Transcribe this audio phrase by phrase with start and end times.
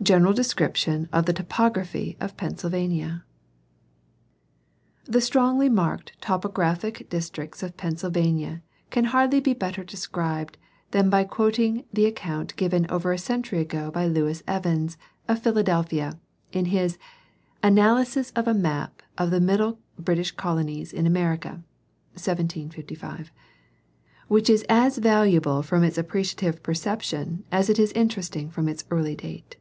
[0.00, 3.24] General description of the topography of Pennsylvania.—
[5.12, 10.56] The strongly marked topographic districts of Pennsylvania can hardly be better described
[10.92, 16.20] than by quoting the account given over a century ago by Lewis Evans, of Philadelphia,
[16.52, 16.96] in his"
[17.74, 21.64] Analysis of a map of the middle British colonies in America"
[22.16, 23.32] (1755),
[24.28, 29.16] which is as valuable from its appreciative perception as it is interesting from its early
[29.16, 29.56] date.